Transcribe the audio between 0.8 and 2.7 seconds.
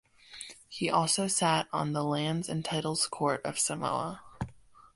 has also sat on the Lands and